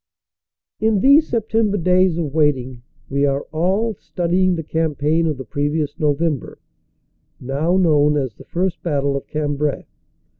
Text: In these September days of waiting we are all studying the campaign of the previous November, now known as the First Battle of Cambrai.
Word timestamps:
In 0.79 1.01
these 1.01 1.29
September 1.29 1.77
days 1.77 2.17
of 2.17 2.33
waiting 2.33 2.81
we 3.07 3.23
are 3.23 3.43
all 3.51 3.93
studying 3.93 4.55
the 4.55 4.63
campaign 4.63 5.27
of 5.27 5.37
the 5.37 5.45
previous 5.45 5.99
November, 5.99 6.57
now 7.39 7.77
known 7.77 8.17
as 8.17 8.33
the 8.33 8.45
First 8.45 8.81
Battle 8.81 9.15
of 9.15 9.27
Cambrai. 9.27 9.85